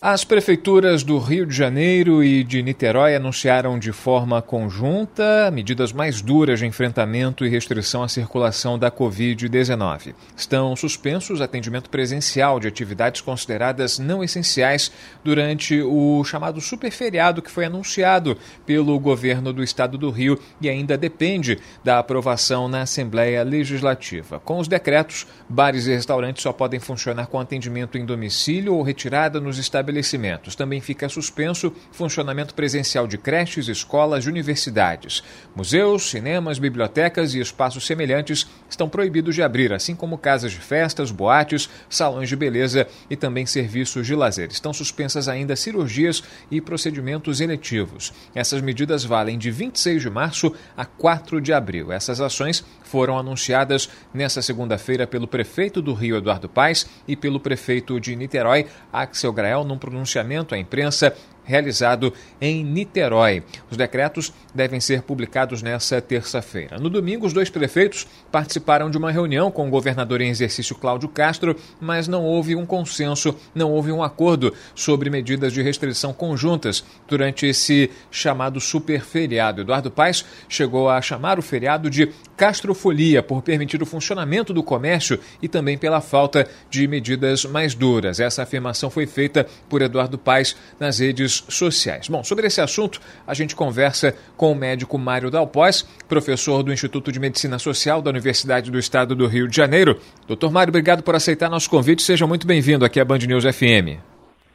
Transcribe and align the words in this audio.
As 0.00 0.24
prefeituras 0.24 1.02
do 1.02 1.18
Rio 1.18 1.44
de 1.44 1.52
Janeiro 1.52 2.22
e 2.22 2.44
de 2.44 2.62
Niterói 2.62 3.16
anunciaram 3.16 3.76
de 3.76 3.90
forma 3.90 4.40
conjunta 4.40 5.50
medidas 5.52 5.92
mais 5.92 6.22
duras 6.22 6.60
de 6.60 6.66
enfrentamento 6.66 7.44
e 7.44 7.48
restrição 7.48 8.04
à 8.04 8.08
circulação 8.08 8.78
da 8.78 8.92
Covid-19. 8.92 10.14
Estão 10.36 10.76
suspensos 10.76 11.40
atendimento 11.40 11.90
presencial 11.90 12.60
de 12.60 12.68
atividades 12.68 13.20
consideradas 13.20 13.98
não 13.98 14.22
essenciais 14.22 14.92
durante 15.24 15.82
o 15.82 16.22
chamado 16.22 16.60
superferiado 16.60 17.42
que 17.42 17.50
foi 17.50 17.64
anunciado 17.64 18.38
pelo 18.64 18.96
governo 19.00 19.52
do 19.52 19.64
estado 19.64 19.98
do 19.98 20.10
Rio 20.12 20.38
e 20.60 20.68
ainda 20.68 20.96
depende 20.96 21.58
da 21.82 21.98
aprovação 21.98 22.68
na 22.68 22.82
Assembleia 22.82 23.42
Legislativa. 23.42 24.38
Com 24.38 24.60
os 24.60 24.68
decretos, 24.68 25.26
bares 25.48 25.88
e 25.88 25.90
restaurantes 25.92 26.44
só 26.44 26.52
podem 26.52 26.78
funcionar 26.78 27.26
com 27.26 27.40
atendimento 27.40 27.98
em 27.98 28.06
domicílio 28.06 28.76
ou 28.76 28.82
retirada 28.82 29.40
nos 29.40 29.58
estabelecimentos 29.58 29.87
estabelecimentos. 29.88 30.54
Também 30.54 30.80
fica 30.80 31.08
suspenso 31.08 31.72
funcionamento 31.90 32.54
presencial 32.54 33.06
de 33.06 33.16
creches, 33.16 33.68
escolas 33.68 34.24
e 34.24 34.28
universidades. 34.28 35.22
Museus, 35.54 36.10
cinemas, 36.10 36.58
bibliotecas 36.58 37.34
e 37.34 37.40
espaços 37.40 37.86
semelhantes 37.86 38.46
estão 38.68 38.88
proibidos 38.88 39.34
de 39.34 39.42
abrir, 39.42 39.72
assim 39.72 39.94
como 39.94 40.18
casas 40.18 40.52
de 40.52 40.58
festas, 40.58 41.10
boates, 41.10 41.68
salões 41.88 42.28
de 42.28 42.36
beleza 42.36 42.86
e 43.08 43.16
também 43.16 43.46
serviços 43.46 44.06
de 44.06 44.14
lazer. 44.14 44.50
Estão 44.50 44.72
suspensas 44.72 45.28
ainda 45.28 45.56
cirurgias 45.56 46.22
e 46.50 46.60
procedimentos 46.60 47.40
eletivos. 47.40 48.12
Essas 48.34 48.60
medidas 48.60 49.04
valem 49.04 49.38
de 49.38 49.50
26 49.50 50.02
de 50.02 50.10
março 50.10 50.54
a 50.76 50.84
4 50.84 51.40
de 51.40 51.52
abril. 51.52 51.90
Essas 51.92 52.20
ações 52.20 52.64
foram 52.88 53.18
anunciadas 53.18 53.88
nesta 54.12 54.40
segunda-feira 54.40 55.06
pelo 55.06 55.28
prefeito 55.28 55.82
do 55.82 55.92
Rio, 55.92 56.16
Eduardo 56.16 56.48
Paes, 56.48 56.88
e 57.06 57.14
pelo 57.14 57.38
prefeito 57.38 58.00
de 58.00 58.16
Niterói, 58.16 58.66
Axel 58.92 59.32
Grael, 59.32 59.62
num 59.62 59.78
pronunciamento 59.78 60.54
à 60.54 60.58
imprensa 60.58 61.14
realizado 61.48 62.12
em 62.38 62.62
Niterói. 62.62 63.42
Os 63.70 63.76
decretos 63.76 64.32
devem 64.54 64.78
ser 64.80 65.02
publicados 65.02 65.62
nesta 65.62 66.00
terça-feira. 66.00 66.78
No 66.78 66.90
domingo, 66.90 67.26
os 67.26 67.32
dois 67.32 67.48
prefeitos 67.48 68.06
participaram 68.30 68.90
de 68.90 68.98
uma 68.98 69.10
reunião 69.10 69.50
com 69.50 69.66
o 69.66 69.70
governador 69.70 70.20
em 70.20 70.28
exercício 70.28 70.76
Cláudio 70.76 71.08
Castro, 71.08 71.56
mas 71.80 72.06
não 72.06 72.22
houve 72.22 72.54
um 72.54 72.66
consenso, 72.66 73.34
não 73.54 73.72
houve 73.72 73.90
um 73.90 74.02
acordo 74.02 74.52
sobre 74.74 75.08
medidas 75.08 75.52
de 75.52 75.62
restrição 75.62 76.12
conjuntas 76.12 76.84
durante 77.08 77.46
esse 77.46 77.90
chamado 78.10 78.60
super 78.60 79.00
feriado. 79.00 79.62
Eduardo 79.62 79.90
Paes 79.90 80.24
chegou 80.48 80.90
a 80.90 81.00
chamar 81.00 81.38
o 81.38 81.42
feriado 81.42 81.88
de 81.88 82.12
Castrofolia 82.36 83.22
por 83.22 83.42
permitir 83.42 83.82
o 83.82 83.86
funcionamento 83.86 84.52
do 84.52 84.62
comércio 84.62 85.18
e 85.40 85.48
também 85.48 85.78
pela 85.78 86.00
falta 86.00 86.46
de 86.68 86.86
medidas 86.86 87.44
mais 87.44 87.74
duras. 87.74 88.20
Essa 88.20 88.42
afirmação 88.42 88.90
foi 88.90 89.06
feita 89.06 89.46
por 89.68 89.80
Eduardo 89.80 90.18
Paes 90.18 90.54
nas 90.78 90.98
redes 90.98 91.37
sociais. 91.48 92.08
Bom, 92.08 92.22
sobre 92.22 92.46
esse 92.46 92.60
assunto, 92.60 93.00
a 93.26 93.34
gente 93.34 93.54
conversa 93.54 94.14
com 94.36 94.52
o 94.52 94.54
médico 94.54 94.98
Mário 94.98 95.30
Dalpós, 95.30 95.82
professor 96.08 96.62
do 96.62 96.72
Instituto 96.72 97.12
de 97.12 97.20
Medicina 97.20 97.58
Social 97.58 98.02
da 98.02 98.10
Universidade 98.10 98.70
do 98.70 98.78
Estado 98.78 99.14
do 99.14 99.26
Rio 99.26 99.48
de 99.48 99.56
Janeiro. 99.56 99.98
Doutor 100.26 100.50
Mário, 100.50 100.70
obrigado 100.70 101.02
por 101.02 101.14
aceitar 101.14 101.50
nosso 101.50 101.70
convite. 101.70 102.02
Seja 102.02 102.26
muito 102.26 102.46
bem-vindo 102.46 102.84
aqui 102.84 103.00
à 103.00 103.04
Band 103.04 103.18
News 103.18 103.44
FM. 103.44 104.00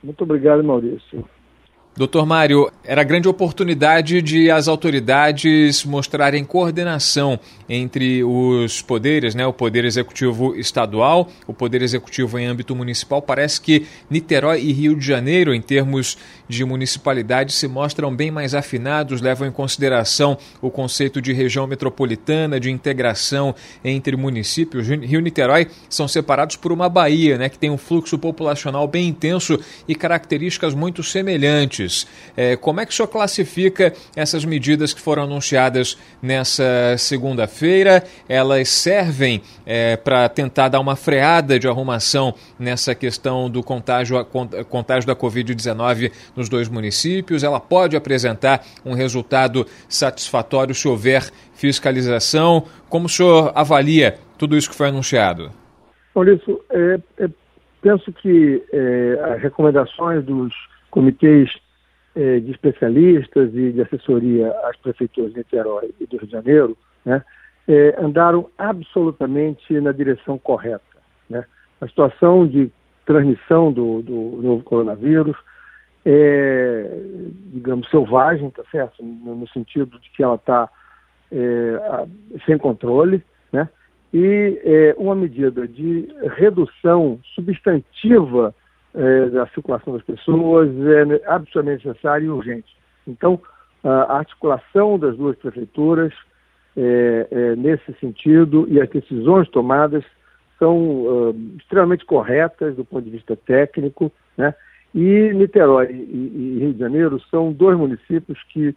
Muito 0.04 0.24
obrigado, 0.24 0.64
Maurício. 0.64 1.24
Doutor 1.96 2.26
Mário, 2.26 2.72
era 2.84 3.04
grande 3.04 3.28
oportunidade 3.28 4.20
de 4.20 4.50
as 4.50 4.68
autoridades 4.68 5.86
mostrarem 5.86 6.44
coordenação 6.44 7.40
entre 7.70 8.24
os 8.24 8.82
poderes, 8.82 9.36
né? 9.36 9.46
o 9.46 9.54
Poder 9.54 9.86
Executivo 9.86 10.56
Estadual, 10.56 11.30
o 11.46 11.54
Poder 11.54 11.84
Executivo 11.84 12.40
em 12.40 12.48
âmbito 12.48 12.76
municipal. 12.76 13.22
Parece 13.22 13.62
que 13.62 13.86
Niterói 14.10 14.60
e 14.62 14.74
Rio 14.74 14.96
de 14.96 15.06
Janeiro, 15.06 15.54
em 15.54 15.62
termos 15.62 16.18
de 16.50 16.66
municipalidade, 16.66 17.54
se 17.54 17.68
mostram 17.68 18.14
bem 18.14 18.32
mais 18.32 18.56
afinados, 18.56 19.22
levam 19.22 19.48
em 19.48 19.52
consideração 19.52 20.36
o 20.64 20.72
conceito 20.72 21.22
de 21.22 21.32
região 21.32 21.68
metropolitana, 21.68 22.60
de 22.60 22.72
integração 22.72 23.54
entre 23.86 24.18
municípios. 24.18 24.88
Rio 24.88 25.20
e 25.20 25.22
Niterói 25.22 25.68
são 25.88 26.08
separados 26.08 26.56
por 26.56 26.72
uma 26.72 26.90
baía, 26.90 27.38
né? 27.38 27.50
que 27.50 27.60
tem 27.60 27.70
um 27.70 27.78
fluxo 27.78 28.18
populacional 28.18 28.88
bem 28.88 29.08
intenso 29.08 29.60
e 29.88 29.94
características 29.94 30.74
muito 30.74 31.04
semelhantes. 31.04 31.83
É, 32.36 32.56
como 32.56 32.80
é 32.80 32.86
que 32.86 32.92
o 32.92 32.96
senhor 32.96 33.08
classifica 33.08 33.94
essas 34.16 34.46
medidas 34.46 34.94
que 34.94 35.02
foram 35.02 35.24
anunciadas 35.24 35.98
nessa 36.22 36.96
segunda-feira? 36.98 38.04
Elas 38.28 38.70
servem 38.70 39.42
é, 39.66 39.96
para 39.98 40.28
tentar 40.30 40.70
dar 40.70 40.80
uma 40.80 40.96
freada 40.96 41.60
de 41.60 41.68
arrumação 41.68 42.34
nessa 42.58 42.96
questão 42.96 43.50
do 43.50 43.62
contágio, 43.62 44.24
contágio 44.70 45.08
da 45.08 45.16
Covid-19 45.16 46.12
nos 46.36 46.50
dois 46.50 46.70
municípios? 46.70 47.44
Ela 47.44 47.60
pode 47.60 47.96
apresentar 47.96 48.64
um 48.86 48.94
resultado 48.94 49.66
satisfatório 49.88 50.74
se 50.74 50.88
houver 50.88 51.30
fiscalização? 51.54 52.66
Como 52.90 53.06
o 53.06 53.10
senhor 53.10 53.52
avalia 53.56 54.18
tudo 54.38 54.58
isso 54.58 54.70
que 54.70 54.76
foi 54.76 54.90
anunciado? 54.90 55.52
Maurício, 56.16 56.62
é, 56.70 57.00
é, 57.18 57.30
penso 57.82 58.12
que 58.14 58.64
é, 58.72 59.34
as 59.34 59.42
recomendações 59.42 60.24
dos 60.24 60.54
comitês 60.92 61.50
eh, 62.16 62.40
de 62.40 62.52
especialistas 62.52 63.54
e 63.54 63.72
de 63.72 63.82
assessoria 63.82 64.52
às 64.64 64.78
prefeituras 64.78 65.32
de 65.32 65.40
Niterói 65.40 65.94
e 66.00 66.06
do 66.06 66.18
Rio 66.18 66.28
de 66.28 66.32
Janeiro, 66.32 66.78
né, 67.06 67.24
eh, 67.68 67.96
andaram 68.00 68.50
absolutamente 68.58 69.80
na 69.80 69.92
direção 69.92 70.38
correta. 70.38 70.84
Né? 71.30 71.44
A 71.82 71.88
situação 71.88 72.48
de 72.48 72.72
transmissão 73.06 73.72
do, 73.72 74.02
do 74.02 74.42
novo 74.42 74.64
coronavírus 74.64 75.36
é, 76.06 77.02
digamos, 77.54 77.90
selvagem, 77.90 78.50
tá 78.50 78.64
certo? 78.72 79.04
No, 79.04 79.36
no 79.36 79.48
sentido 79.50 79.98
de 80.00 80.10
que 80.12 80.24
ela 80.24 80.36
está 80.36 80.70
é, 81.32 82.08
sem 82.46 82.58
controle, 82.58 83.24
né? 83.52 83.70
E 84.14 84.62
é, 84.64 84.96
uma 84.98 85.16
medida 85.16 85.68
de 85.68 86.08
redução 86.36 87.20
substantiva 87.34 88.54
é, 88.96 89.30
da 89.30 89.48
circulação 89.48 89.94
das 89.94 90.04
pessoas 90.04 90.70
é 90.70 91.28
absolutamente 91.28 91.88
necessário 91.88 92.26
e 92.26 92.30
urgente. 92.30 92.76
Então, 93.08 93.40
a 93.84 94.18
articulação 94.18 94.98
das 94.98 95.18
duas 95.18 95.36
prefeituras 95.38 96.14
é, 96.76 97.28
é, 97.30 97.56
nesse 97.56 97.94
sentido 98.00 98.66
e 98.70 98.80
as 98.80 98.90
decisões 98.90 99.50
tomadas 99.50 100.04
são 100.58 100.78
uh, 100.78 101.36
extremamente 101.58 102.06
corretas 102.06 102.76
do 102.76 102.86
ponto 102.86 103.04
de 103.04 103.10
vista 103.10 103.36
técnico, 103.36 104.12
né? 104.38 104.56
E 104.96 105.34
Niterói 105.34 105.92
e, 105.92 106.56
e 106.56 106.60
Rio 106.60 106.74
de 106.74 106.80
Janeiro 106.80 107.20
são 107.30 107.52
dois 107.52 107.78
municípios 107.78 108.42
que 108.50 108.74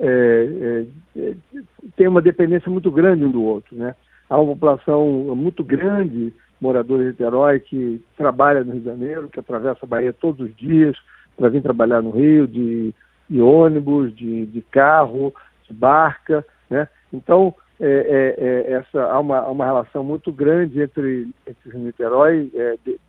é, 0.00 0.84
é, 1.16 1.34
têm 1.96 2.08
uma 2.08 2.22
dependência 2.22 2.70
muito 2.70 2.90
grande 2.90 3.24
um 3.24 3.30
do 3.30 3.42
outro, 3.42 3.76
né? 3.76 3.94
Há 4.28 4.38
uma 4.38 4.54
população 4.54 5.06
muito 5.36 5.62
grande 5.62 6.32
morador 6.60 6.98
de 6.98 7.06
Niterói 7.06 7.60
que 7.60 8.02
trabalha 8.16 8.64
no 8.64 8.72
Rio 8.72 8.80
de 8.80 8.86
Janeiro, 8.86 9.28
que 9.28 9.40
atravessa 9.40 9.80
a 9.82 9.86
Bahia 9.86 10.12
todos 10.12 10.48
os 10.48 10.56
dias 10.56 10.96
para 11.36 11.48
vir 11.48 11.62
trabalhar 11.62 12.02
no 12.02 12.10
Rio, 12.10 12.46
de, 12.46 12.92
de 13.28 13.40
ônibus, 13.40 14.14
de, 14.14 14.46
de, 14.46 14.60
carro, 14.62 15.32
de 15.68 15.72
barca, 15.72 16.44
né? 16.68 16.88
Então, 17.12 17.54
é, 17.80 17.86
é, 17.86 18.44
é, 18.44 18.72
essa, 18.72 19.02
há, 19.04 19.20
uma, 19.20 19.38
há 19.38 19.50
uma 19.50 19.64
relação 19.64 20.02
muito 20.02 20.32
grande 20.32 20.82
entre, 20.82 21.28
entre 21.46 21.78
Niterói, 21.78 22.50
é, 22.54 22.76
de, 22.84 23.00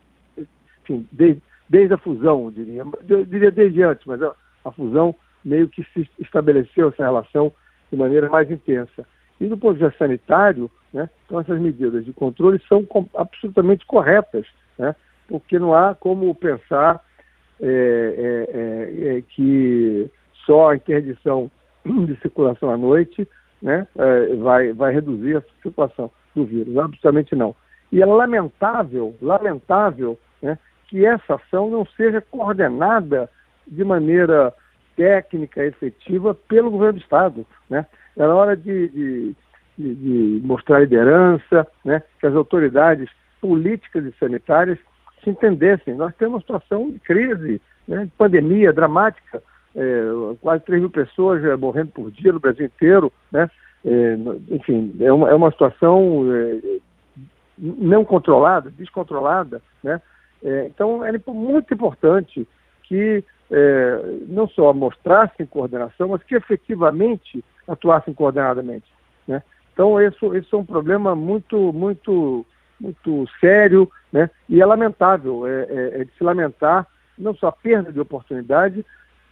enfim, 0.83 1.07
de, 1.11 1.37
desde 1.67 1.93
a 1.93 1.97
fusão, 1.97 2.51
diria, 2.51 2.85
eu 3.07 3.25
diria 3.25 3.51
desde 3.51 3.81
antes, 3.81 4.05
mas 4.05 4.21
a, 4.21 4.33
a 4.63 4.71
fusão 4.71 5.15
meio 5.43 5.67
que 5.67 5.83
se 5.93 6.07
estabeleceu 6.19 6.89
essa 6.89 7.03
relação 7.03 7.51
de 7.91 7.97
maneira 7.97 8.29
mais 8.29 8.49
intensa. 8.51 9.05
E 9.39 9.47
do 9.47 9.57
ponto 9.57 9.77
de 9.77 9.85
vista 9.85 9.97
sanitário, 9.97 10.69
né, 10.93 11.09
então 11.25 11.39
essas 11.39 11.59
medidas 11.59 12.03
de 12.03 12.13
controle 12.13 12.61
são 12.67 12.85
absolutamente 13.15 13.85
corretas, 13.85 14.45
né, 14.77 14.95
porque 15.27 15.59
não 15.59 15.73
há 15.73 15.95
como 15.95 16.33
pensar 16.35 17.01
é, 17.61 17.65
é, 17.67 18.57
é, 18.57 19.17
é, 19.17 19.21
que 19.21 20.09
só 20.45 20.69
a 20.69 20.75
interdição 20.75 21.51
de 21.85 22.15
circulação 22.21 22.69
à 22.71 22.77
noite 22.77 23.27
né, 23.61 23.87
é, 23.97 24.35
vai, 24.35 24.73
vai 24.73 24.93
reduzir 24.93 25.37
a 25.37 25.43
circulação 25.61 26.11
do 26.35 26.45
vírus. 26.45 26.77
Absolutamente 26.77 27.35
não. 27.35 27.55
E 27.91 28.01
é 28.01 28.05
lamentável, 28.05 29.15
lamentável 29.21 30.17
né, 30.41 30.57
que 30.87 31.05
essa 31.05 31.35
ação 31.35 31.69
não 31.69 31.85
seja 31.97 32.21
coordenada 32.21 33.29
de 33.67 33.83
maneira 33.83 34.53
técnica, 34.95 35.63
efetiva, 35.63 36.33
pelo 36.33 36.71
governo 36.71 36.99
do 36.99 37.03
Estado. 37.03 37.45
Né? 37.69 37.85
Era 38.17 38.35
hora 38.35 38.55
de, 38.55 38.87
de, 38.89 39.35
de, 39.77 39.95
de 39.95 40.41
mostrar 40.45 40.79
liderança, 40.79 41.67
né? 41.83 42.01
que 42.19 42.27
as 42.27 42.35
autoridades 42.35 43.09
políticas 43.41 44.05
e 44.05 44.13
sanitárias 44.19 44.77
se 45.23 45.29
entendessem. 45.29 45.95
Nós 45.95 46.13
temos 46.15 46.35
uma 46.35 46.41
situação 46.41 46.91
de 46.91 46.99
crise, 46.99 47.61
né? 47.87 48.05
de 48.05 48.11
pandemia 48.11 48.73
dramática, 48.73 49.41
é, 49.75 50.01
quase 50.41 50.63
3 50.65 50.81
mil 50.81 50.89
pessoas 50.89 51.43
é, 51.43 51.55
morrendo 51.55 51.91
por 51.91 52.11
dia 52.11 52.33
no 52.33 52.39
Brasil 52.39 52.65
inteiro, 52.65 53.11
né? 53.31 53.49
É, 53.85 54.17
enfim, 54.49 54.93
é 54.99 55.11
uma, 55.11 55.29
é 55.29 55.33
uma 55.33 55.51
situação 55.51 56.25
é, 56.33 56.79
não 57.57 58.03
controlada, 58.03 58.69
descontrolada, 58.71 59.61
né? 59.83 60.01
É, 60.43 60.65
então, 60.65 61.03
é 61.05 61.11
muito 61.27 61.73
importante 61.73 62.47
que 62.83 63.23
é, 63.51 64.01
não 64.27 64.47
só 64.47 64.73
mostrassem 64.73 65.45
coordenação, 65.45 66.09
mas 66.09 66.23
que 66.23 66.35
efetivamente 66.35 67.43
atuassem 67.69 68.13
coordenadamente. 68.13 68.85
Né? 69.27 69.41
Então, 69.73 70.01
isso, 70.01 70.35
isso 70.35 70.55
é 70.55 70.59
um 70.59 70.65
problema 70.65 71.15
muito, 71.15 71.71
muito, 71.71 72.45
muito 72.79 73.25
sério 73.39 73.89
né? 74.11 74.29
e 74.49 74.61
é 74.61 74.65
lamentável, 74.65 75.47
é, 75.47 75.61
é, 75.69 76.01
é 76.01 76.03
de 76.03 76.11
se 76.17 76.23
lamentar 76.23 76.85
não 77.17 77.35
só 77.35 77.47
a 77.47 77.51
perda 77.51 77.91
de 77.91 77.99
oportunidade, 77.99 78.85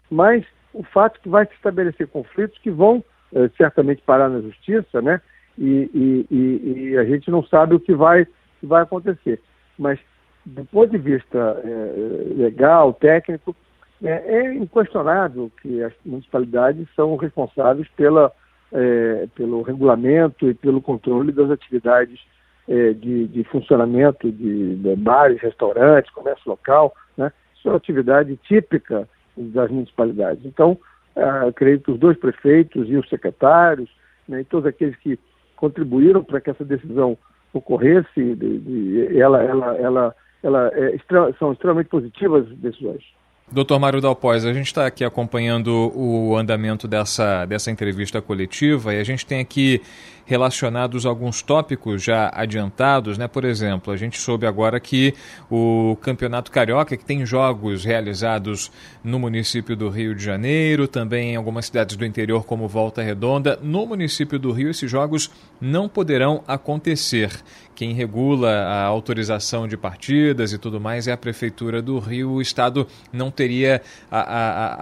mas 0.10 0.45
o 0.74 0.84
fato 0.84 1.19
que 1.22 1.30
vai 1.30 1.45
se 1.45 1.54
estabelecer 1.54 2.07
conflitos 2.07 2.60
que 2.60 2.69
vão 2.69 3.04
é, 3.34 3.50
certamente 3.57 4.01
parar 4.06 4.30
na 4.30 4.42
justiça, 4.42 5.01
né? 5.01 5.22
E, 5.57 5.90
e, 5.94 6.28
e, 6.30 6.90
e, 6.92 6.98
a 6.98 7.04
gente 7.04 7.31
não 7.31 7.44
sabe 7.44 7.74
o 7.74 7.80
que 7.80 7.94
vai, 7.95 8.25
que 8.60 8.66
vai 8.66 8.83
acontecer. 8.83 9.42
Mas 9.78 10.00
do 10.45 10.63
ponto 10.66 10.92
de 10.92 10.98
vista 10.98 11.60
é, 11.63 12.33
legal, 12.36 12.94
técnico, 12.94 13.56
é, 14.03 14.09
é, 14.09 14.53
inquestionável 14.53 15.51
que 15.61 15.81
as 15.81 15.94
municipalidades 16.05 16.88
são 16.95 17.15
responsáveis 17.15 17.88
pela, 17.95 18.31
é, 18.71 19.27
pelo 19.35 19.61
regulamento 19.61 20.49
e 20.49 20.53
pelo 20.53 20.81
controle 20.81 21.31
das 21.31 21.49
atividades 21.49 22.19
é, 22.67 22.94
de, 22.94 23.27
de, 23.27 23.44
funcionamento 23.45 24.31
de, 24.31 24.75
de, 24.75 24.95
bares, 24.95 25.41
restaurantes, 25.41 26.11
comércio 26.11 26.49
local. 26.49 26.94
Né? 27.15 27.31
Isso 27.55 27.67
é 27.67 27.71
uma 27.71 27.77
atividade 27.77 28.38
típica 28.44 29.07
das 29.35 29.71
municipalidades. 29.71 30.45
Então, 30.45 30.77
é, 31.15 31.51
creio 31.53 31.79
que 31.79 31.91
os 31.91 31.99
dois 31.99 32.17
prefeitos 32.17 32.89
e 32.89 32.95
os 32.95 33.07
secretários, 33.09 33.89
né, 34.27 34.41
e 34.41 34.45
todos 34.45 34.67
aqueles 34.67 34.95
que 34.97 35.17
contribuíram 35.55 36.23
para 36.23 36.39
que 36.39 36.49
essa 36.49 36.63
decisão 36.63 37.17
ocorresse, 37.53 38.35
de, 38.35 39.17
ela, 39.17 39.41
ela, 39.41 39.75
ela 39.77 40.15
ela 40.44 40.71
é, 40.73 40.97
são 41.38 41.51
extremamente 41.51 41.89
positivas 41.89 42.49
as 42.49 42.57
decisões. 42.57 43.03
Doutor 43.49 43.79
Mário 43.79 44.01
Dalpós, 44.01 44.44
a 44.44 44.51
gente 44.51 44.67
está 44.67 44.85
aqui 44.85 45.05
acompanhando 45.05 45.91
o 45.95 46.35
andamento 46.35 46.85
dessa, 46.85 47.45
dessa 47.45 47.71
entrevista 47.71 48.21
coletiva 48.21 48.94
e 48.94 48.99
a 48.99 49.03
gente 49.05 49.25
tem 49.25 49.39
aqui 49.39 49.81
relacionados 50.27 51.06
a 51.06 51.09
alguns 51.09 51.41
tópicos 51.41 52.03
já 52.03 52.29
adiantados, 52.33 53.18
né? 53.18 53.27
Por 53.29 53.45
exemplo, 53.45 53.94
a 53.94 53.97
gente 53.97 54.19
soube 54.19 54.45
agora 54.45 54.77
que 54.77 55.13
o 55.50 55.97
Campeonato 56.01 56.51
Carioca, 56.51 56.97
que 56.97 57.06
tem 57.06 57.25
jogos 57.25 57.85
realizados 57.85 58.69
no 59.01 59.18
município 59.18 59.75
do 59.75 59.89
Rio 59.89 60.13
de 60.13 60.21
Janeiro, 60.21 60.85
também 60.85 61.31
em 61.31 61.35
algumas 61.38 61.68
cidades 61.68 61.95
do 61.95 62.06
interior 62.06 62.45
como 62.45 62.68
Volta 62.68 63.01
Redonda, 63.01 63.57
no 63.63 63.85
município 63.85 64.38
do 64.38 64.51
Rio 64.51 64.69
esses 64.69 64.91
jogos 64.91 65.31
não 65.62 65.88
poderão 65.88 66.44
acontecer. 66.45 67.31
Quem 67.73 67.94
regula 67.94 68.50
a 68.50 68.83
autorização 68.85 69.68
de 69.68 69.77
partidas 69.77 70.51
e 70.51 70.57
tudo 70.57 70.81
mais 70.81 71.07
é 71.07 71.12
a 71.12 71.18
Prefeitura 71.18 71.80
do 71.80 72.00
Rio. 72.00 72.31
O 72.31 72.41
Estado 72.41 72.88
não 73.13 73.30
teria 73.30 73.83
a, 74.09 74.19
a, 74.19 74.73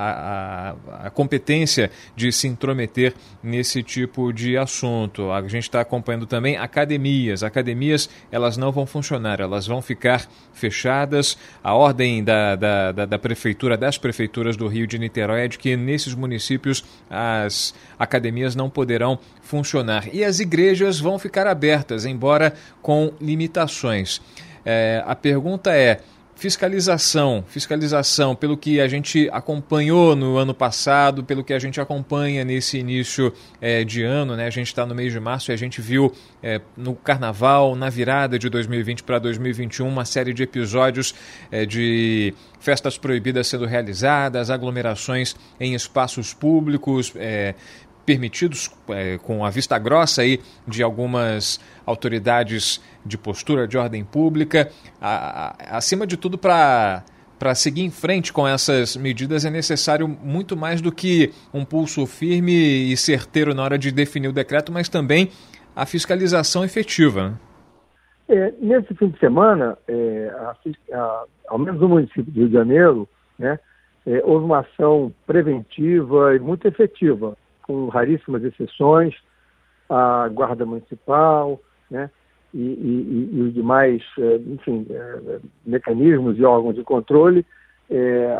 a, 0.69 0.75
a 1.07 1.09
competência 1.09 1.91
de 2.15 2.31
se 2.31 2.47
intrometer 2.47 3.13
nesse 3.43 3.83
tipo 3.83 4.31
de 4.31 4.57
assunto. 4.57 5.29
A 5.37 5.41
gente 5.47 5.63
está 5.63 5.81
acompanhando 5.81 6.25
também 6.25 6.57
academias. 6.57 7.43
Academias 7.43 8.09
elas 8.31 8.57
não 8.57 8.71
vão 8.71 8.85
funcionar, 8.85 9.39
elas 9.39 9.67
vão 9.67 9.81
ficar 9.81 10.27
fechadas. 10.53 11.37
A 11.63 11.73
ordem 11.73 12.23
da, 12.23 12.55
da, 12.55 12.91
da, 12.91 13.05
da 13.05 13.19
Prefeitura, 13.19 13.77
das 13.77 13.97
prefeituras 13.97 14.55
do 14.55 14.67
Rio 14.67 14.87
de 14.87 14.97
Niterói 14.97 15.45
é 15.45 15.47
de 15.47 15.57
que 15.57 15.75
nesses 15.75 16.13
municípios 16.13 16.83
as 17.09 17.73
academias 17.97 18.55
não 18.55 18.69
poderão 18.69 19.19
funcionar. 19.41 20.07
E 20.13 20.23
as 20.23 20.39
igrejas 20.39 20.99
vão 20.99 21.19
ficar 21.19 21.47
abertas, 21.47 22.05
embora 22.05 22.53
com 22.81 23.13
limitações. 23.19 24.21
É, 24.65 25.03
a 25.05 25.15
pergunta 25.15 25.71
é 25.71 26.01
Fiscalização, 26.35 27.45
fiscalização, 27.47 28.35
pelo 28.35 28.57
que 28.57 28.81
a 28.81 28.89
gente 28.89 29.29
acompanhou 29.31 30.17
no 30.17 30.35
ano 30.35 30.53
passado, 30.53 31.23
pelo 31.23 31.45
que 31.45 31.53
a 31.53 31.59
gente 31.59 31.79
acompanha 31.79 32.43
nesse 32.43 32.77
início 32.77 33.31
é, 33.61 33.85
de 33.85 34.03
ano, 34.03 34.35
né? 34.35 34.45
A 34.45 34.49
gente 34.49 34.67
está 34.67 34.85
no 34.85 34.93
mês 34.93 35.13
de 35.13 35.19
março 35.19 35.49
e 35.49 35.53
a 35.53 35.55
gente 35.55 35.79
viu 35.79 36.11
é, 36.43 36.59
no 36.75 36.93
carnaval, 36.93 37.73
na 37.73 37.89
virada 37.89 38.37
de 38.37 38.49
2020 38.49 39.03
para 39.03 39.17
2021, 39.17 39.87
uma 39.87 40.03
série 40.03 40.33
de 40.33 40.43
episódios 40.43 41.15
é, 41.49 41.65
de 41.65 42.33
festas 42.59 42.97
proibidas 42.97 43.47
sendo 43.47 43.65
realizadas, 43.65 44.49
aglomerações 44.49 45.37
em 45.57 45.73
espaços 45.73 46.33
públicos, 46.33 47.13
permitidos 48.05 48.71
é, 48.89 49.17
com 49.17 49.43
a 49.43 49.49
vista 49.49 49.77
grossa 49.79 50.21
aí 50.21 50.39
de 50.67 50.83
algumas 50.83 51.59
autoridades 51.85 52.81
de 53.05 53.17
postura 53.17 53.67
de 53.67 53.77
ordem 53.77 54.03
pública. 54.03 54.69
A, 55.01 55.55
a, 55.71 55.77
acima 55.77 56.05
de 56.05 56.17
tudo, 56.17 56.37
para 56.37 57.03
para 57.37 57.53
seguir 57.53 57.81
em 57.81 57.91
frente 57.91 58.31
com 58.31 58.47
essas 58.47 58.95
medidas 58.95 59.43
é 59.43 59.49
necessário 59.49 60.07
muito 60.07 60.55
mais 60.55 60.79
do 60.79 60.89
que 60.89 61.33
um 61.53 61.65
pulso 61.65 62.05
firme 62.05 62.53
e 62.53 62.95
certeiro 62.95 63.53
na 63.53 63.61
hora 63.61 63.77
de 63.77 63.91
definir 63.91 64.29
o 64.29 64.33
decreto, 64.33 64.71
mas 64.71 64.87
também 64.87 65.29
a 65.75 65.85
fiscalização 65.85 66.63
efetiva. 66.63 67.29
Né? 67.29 67.35
É, 68.29 68.53
nesse 68.61 68.95
fim 68.95 69.09
de 69.09 69.19
semana, 69.19 69.77
é, 69.85 70.31
a, 70.93 71.23
ao 71.49 71.59
menos 71.59 71.81
no 71.81 71.89
município 71.89 72.23
de 72.23 72.39
Rio 72.39 72.47
de 72.47 72.53
Janeiro, 72.53 73.09
né, 73.37 73.59
é, 74.05 74.21
houve 74.23 74.45
uma 74.45 74.59
ação 74.59 75.13
preventiva 75.27 76.35
e 76.35 76.39
muito 76.39 76.65
efetiva 76.67 77.37
com 77.65 77.87
raríssimas 77.87 78.43
exceções, 78.43 79.15
a 79.89 80.27
Guarda 80.29 80.65
Municipal, 80.65 81.59
né, 81.89 82.09
e, 82.53 82.59
e, 82.59 83.29
e 83.33 83.41
os 83.41 83.53
demais, 83.53 84.01
eh, 84.17 84.39
enfim, 84.47 84.85
eh, 84.89 85.39
mecanismos 85.65 86.37
e 86.39 86.43
órgãos 86.43 86.75
de 86.75 86.83
controle 86.83 87.45
é, 87.89 88.35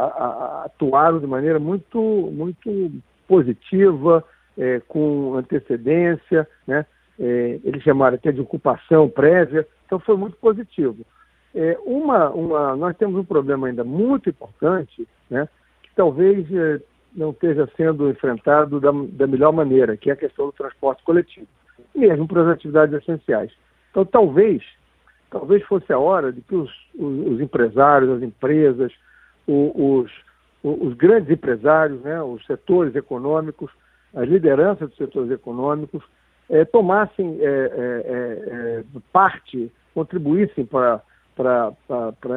atuaram 0.64 1.20
de 1.20 1.28
maneira 1.28 1.60
muito, 1.60 2.00
muito 2.00 2.92
positiva, 3.28 4.24
é, 4.58 4.82
com 4.88 5.36
antecedência, 5.36 6.48
né? 6.66 6.86
É, 7.18 7.60
eles 7.64 7.82
chamaram 7.84 8.16
até 8.16 8.32
de 8.32 8.42
ocupação 8.42 9.10
prévia, 9.10 9.66
então 9.86 10.00
foi 10.00 10.18
muito 10.18 10.36
positivo. 10.38 11.06
É, 11.54 11.78
uma, 11.86 12.30
uma, 12.32 12.76
nós 12.76 12.98
temos 12.98 13.16
um 13.18 13.24
problema 13.24 13.68
ainda 13.68 13.86
muito 13.86 14.30
importante, 14.30 15.08
né? 15.30 15.48
que 15.82 15.90
talvez 15.96 16.46
não 17.16 17.32
esteja 17.32 17.68
sendo 17.78 18.10
enfrentado 18.10 18.80
da, 18.80 18.92
da 18.92 19.26
melhor 19.26 19.54
maneira, 19.54 19.96
que 19.96 20.10
é 20.10 20.14
a 20.14 20.18
questão 20.18 20.48
do 20.48 20.52
transporte 20.52 21.04
coletivo, 21.04 21.48
mesmo 21.96 22.28
para 22.28 22.42
as 22.42 22.48
atividades 22.50 22.96
essenciais. 23.02 23.52
Então, 23.90 24.06
talvez, 24.06 24.62
talvez 25.30 25.64
fosse 25.64 25.92
a 25.94 25.98
hora 25.98 26.32
de 26.32 26.42
que 26.42 26.56
os, 26.56 26.70
os, 26.94 27.34
os 27.34 27.40
empresários, 27.40 28.10
as 28.12 28.22
empresas, 28.22 28.92
os, 29.48 30.12
os, 30.62 30.94
grandes 30.96 31.30
empresários, 31.30 32.02
né, 32.02 32.22
os 32.22 32.46
setores 32.46 32.96
econômicos, 32.96 33.72
as 34.14 34.28
lideranças 34.28 34.90
dos 34.90 34.98
setores 34.98 35.32
econômicos, 35.32 36.04
é, 36.50 36.66
tomassem 36.66 37.38
é, 37.42 37.44
é, 37.46 38.84
parte, 39.12 39.72
contribuíssem 39.94 40.66
para 40.66 41.02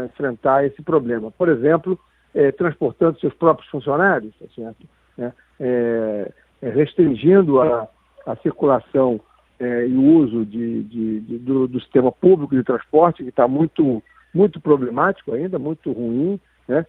enfrentar 0.06 0.64
esse 0.64 0.82
problema. 0.82 1.30
Por 1.30 1.48
exemplo, 1.48 1.98
é, 2.38 2.52
transportando 2.52 3.18
seus 3.18 3.34
próprios 3.34 3.68
funcionários, 3.68 4.32
tá 4.38 4.46
certo? 4.54 4.86
É, 5.18 5.32
é, 5.58 6.32
é, 6.62 6.70
restringindo 6.70 7.60
a, 7.60 7.88
a 8.24 8.36
circulação 8.36 9.20
é, 9.58 9.88
e 9.88 9.96
o 9.96 10.02
uso 10.18 10.46
de, 10.46 10.84
de, 10.84 11.20
de 11.20 11.38
do, 11.38 11.66
do, 11.66 11.80
sistema 11.80 12.12
público 12.12 12.54
de 12.54 12.62
transporte, 12.62 13.24
que 13.24 13.30
está 13.30 13.48
muito, 13.48 14.00
muito 14.32 14.60
problemático 14.60 15.34
ainda, 15.34 15.58
muito 15.58 15.90
ruim, 15.90 16.38
né? 16.68 16.86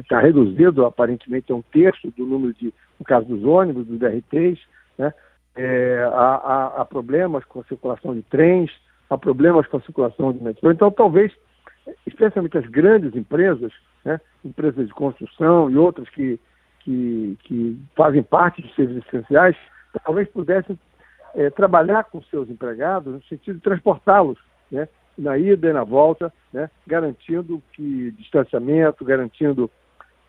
Está 0.00 0.18
reduzido 0.18 0.84
aparentemente 0.84 1.52
a 1.52 1.54
um 1.54 1.62
terço 1.62 2.10
do 2.16 2.26
número 2.26 2.54
de, 2.54 2.74
no 2.98 3.04
caso 3.04 3.26
dos 3.26 3.44
ônibus, 3.44 3.86
dos 3.86 4.00
DRTs, 4.00 4.58
né? 4.98 5.14
É, 5.54 6.10
há, 6.12 6.34
há, 6.34 6.80
há, 6.80 6.84
problemas 6.84 7.44
com 7.44 7.60
a 7.60 7.64
circulação 7.64 8.14
de 8.14 8.22
trens, 8.22 8.70
há 9.08 9.16
problemas 9.18 9.66
com 9.68 9.76
a 9.76 9.82
circulação 9.82 10.32
de 10.32 10.42
metrô. 10.42 10.72
Então, 10.72 10.90
talvez 10.90 11.32
especialmente 12.06 12.58
as 12.58 12.66
grandes 12.66 13.14
empresas, 13.14 13.72
né, 14.04 14.20
empresas 14.44 14.86
de 14.86 14.92
construção 14.92 15.70
e 15.70 15.76
outras 15.76 16.08
que, 16.10 16.38
que, 16.80 17.36
que 17.44 17.80
fazem 17.96 18.22
parte 18.22 18.62
dos 18.62 18.74
serviços 18.74 19.06
essenciais, 19.06 19.56
talvez 20.04 20.28
pudessem 20.28 20.78
é, 21.34 21.50
trabalhar 21.50 22.04
com 22.04 22.22
seus 22.22 22.48
empregados 22.48 23.12
no 23.12 23.22
sentido 23.24 23.56
de 23.56 23.62
transportá-los 23.62 24.38
né, 24.70 24.88
na 25.16 25.38
ida 25.38 25.68
e 25.68 25.72
na 25.72 25.84
volta, 25.84 26.32
né, 26.52 26.70
garantindo 26.86 27.62
que 27.72 28.10
distanciamento, 28.12 29.04
garantindo 29.04 29.70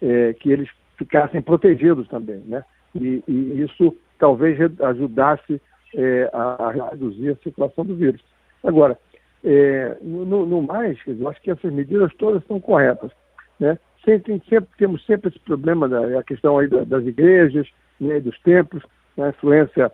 é, 0.02 0.34
que 0.34 0.52
eles 0.52 0.70
ficassem 0.98 1.42
protegidos 1.42 2.08
também. 2.08 2.42
Né? 2.46 2.64
E, 2.96 3.24
e 3.28 3.62
isso 3.62 3.96
talvez 4.20 4.60
ajudasse 4.82 5.62
é, 5.96 6.30
a, 6.34 6.68
a, 6.68 6.72
reduzir 6.72 7.30
a 7.30 7.36
circulação 7.38 7.86
do 7.86 7.96
vírus. 7.96 8.22
Agora, 8.64 8.98
é, 9.44 9.98
no, 10.02 10.46
no, 10.46 10.62
mais, 10.62 10.98
eu 11.08 11.28
acho 11.30 11.42
que 11.42 11.52
essas 11.52 11.74
medidas 11.74 12.14
todas 12.18 12.44
são 12.46 12.60
corretas. 12.60 13.12
Né? 13.60 13.78
Sempre, 14.06 14.42
sempre, 14.48 14.70
temos 14.78 15.06
sempre 15.06 15.30
esse 15.30 15.40
problema 15.40 15.88
da 15.88 16.20
a 16.20 16.24
questão 16.24 16.58
aí 16.58 16.68
das 16.68 17.06
igrejas, 17.06 17.68
né, 18.00 18.20
dos 18.20 18.40
templos, 18.42 18.84
a 19.18 19.30
influência 19.30 19.92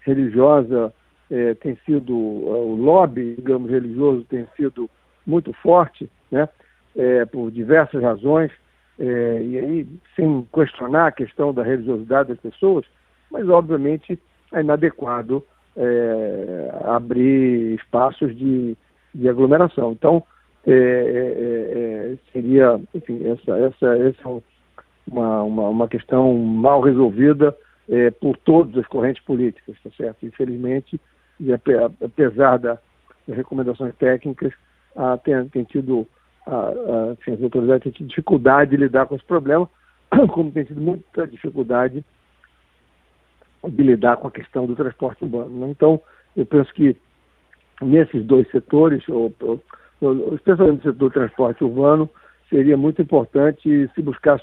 religiosa 0.00 0.92
é, 1.30 1.54
tem 1.54 1.78
sido, 1.86 2.12
é, 2.12 2.16
o 2.16 2.74
lobby, 2.74 3.34
digamos, 3.36 3.70
religioso 3.70 4.24
tem 4.24 4.46
sido 4.56 4.90
muito 5.26 5.52
forte, 5.54 6.10
né, 6.30 6.48
é, 6.96 7.24
por 7.24 7.50
diversas 7.50 8.02
razões, 8.02 8.50
é, 8.98 9.42
e 9.42 9.58
aí 9.58 9.88
sem 10.14 10.46
questionar 10.52 11.08
a 11.08 11.12
questão 11.12 11.52
da 11.52 11.62
religiosidade 11.62 12.28
das 12.28 12.40
pessoas, 12.40 12.84
mas 13.30 13.48
obviamente 13.48 14.18
é 14.52 14.60
inadequado 14.60 15.44
é, 15.76 16.70
abrir 16.84 17.74
espaços 17.74 18.36
de, 18.36 18.76
de 19.14 19.28
aglomeração. 19.28 19.92
Então, 19.92 20.22
é, 20.66 22.16
seria, 22.32 22.80
enfim, 22.94 23.20
essa, 23.26 23.58
essa, 23.58 23.96
essa 23.98 24.28
é 24.28 24.40
uma, 25.06 25.42
uma, 25.42 25.68
uma 25.68 25.88
questão 25.88 26.34
mal 26.36 26.80
resolvida 26.80 27.56
é, 27.88 28.10
por 28.10 28.36
todas 28.38 28.76
as 28.78 28.86
correntes 28.86 29.22
políticas, 29.24 29.76
tá 29.82 29.90
certo? 29.96 30.24
Infelizmente, 30.24 31.00
e 31.38 31.52
apesar 31.52 32.58
das 32.58 32.78
recomendações 33.28 33.94
técnicas, 33.96 34.52
tem, 35.24 35.48
tem 35.48 35.64
tido, 35.64 36.06
a, 36.46 36.56
a, 36.56 37.10
assim, 37.12 37.32
as 37.32 37.42
autoridades 37.42 37.82
têm 37.82 37.92
tido 37.92 38.08
dificuldade 38.08 38.70
de 38.70 38.76
lidar 38.76 39.06
com 39.06 39.16
esse 39.16 39.24
problema, 39.24 39.68
como 40.32 40.50
tem 40.50 40.64
tido 40.64 40.80
muita 40.80 41.26
dificuldade 41.26 42.04
de 43.68 43.82
lidar 43.82 44.16
com 44.18 44.28
a 44.28 44.30
questão 44.30 44.66
do 44.66 44.76
transporte 44.76 45.24
urbano. 45.24 45.60
Né? 45.60 45.70
Então, 45.70 46.00
eu 46.36 46.46
penso 46.46 46.72
que 46.72 46.96
nesses 47.82 48.24
dois 48.24 48.48
setores, 48.50 49.06
ou, 49.08 49.32
ou, 49.40 50.34
especialmente 50.34 50.86
no 50.86 50.92
setor 50.92 51.08
do 51.08 51.10
transporte 51.10 51.64
urbano, 51.64 52.08
seria 52.48 52.76
muito 52.76 53.02
importante 53.02 53.90
se 53.94 54.02
buscar 54.02 54.40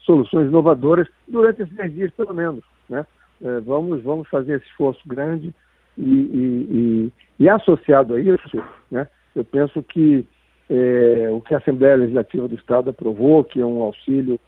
soluções 0.00 0.48
inovadoras 0.48 1.08
durante 1.28 1.62
esses 1.62 1.74
10 1.74 1.92
dias, 1.92 2.10
pelo 2.12 2.34
menos. 2.34 2.64
Né? 2.88 3.06
É, 3.42 3.60
vamos, 3.60 4.02
vamos 4.02 4.28
fazer 4.28 4.56
esse 4.56 4.66
esforço 4.66 5.00
grande 5.06 5.54
e, 5.96 6.02
e, 6.02 7.12
e, 7.38 7.44
e 7.44 7.48
associado 7.48 8.14
a 8.14 8.20
isso, 8.20 8.62
né, 8.90 9.06
eu 9.34 9.44
penso 9.44 9.82
que 9.82 10.24
é, 10.68 11.28
o 11.30 11.40
que 11.40 11.54
a 11.54 11.58
Assembleia 11.58 11.96
Legislativa 11.96 12.48
do 12.48 12.54
Estado 12.54 12.90
aprovou, 12.90 13.44
que 13.44 13.60
é 13.60 13.66
um 13.66 13.82
auxílio 13.82 14.38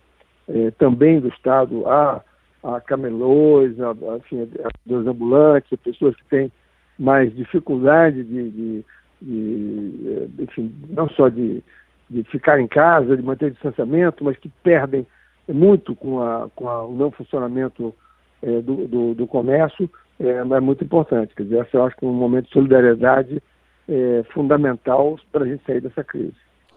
é, 0.49 0.71
também 0.73 1.21
do 1.21 1.29
Estado 1.29 1.87
a, 1.89 2.23
a 2.62 2.81
camelôs, 2.81 3.79
a, 3.81 3.91
a, 3.91 4.17
enfim, 4.19 4.49
a 4.65 4.69
a 5.75 5.79
pessoas 5.79 6.15
que 6.17 6.25
têm 6.27 6.53
mais 7.02 7.35
dificuldade 7.35 8.23
de, 8.23 8.50
de, 8.50 8.85
de 9.21 10.28
enfim, 10.38 10.73
não 10.88 11.09
só 11.11 11.28
de, 11.28 11.62
de 12.09 12.23
ficar 12.25 12.61
em 12.61 12.68
casa, 12.68 13.16
de 13.16 13.23
manter 13.23 13.50
distanciamento, 13.50 14.23
mas 14.25 14.37
que 14.37 14.49
perdem 14.62 15.06
muito 15.49 15.97
com, 15.97 16.23
a, 16.23 16.49
com 16.54 16.68
a, 16.68 16.85
o 16.85 16.94
não 16.94 17.11
funcionamento 17.11 17.92
é, 18.40 18.61
do, 18.61 18.87
do, 18.87 19.14
do, 19.14 19.26
comércio, 19.26 19.90
é, 20.21 20.28
é, 20.28 20.61
muito 20.61 20.85
importante. 20.85 21.35
Quer 21.35 21.42
dizer, 21.44 21.68
eu 21.73 21.85
acho 21.85 21.97
que 21.97 22.04
é 22.04 22.09
um 22.09 22.12
momento 22.12 22.47
de 22.47 22.52
solidariedade 22.52 23.42
é, 23.88 24.23
fundamental 24.32 25.18
para 25.32 25.44
a 25.44 25.49
gente 25.49 25.64
sair 25.64 25.80
dessa 25.80 26.04
crise. 26.04 26.37